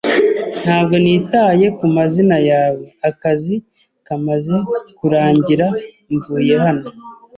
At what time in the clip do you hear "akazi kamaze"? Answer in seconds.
3.09-4.55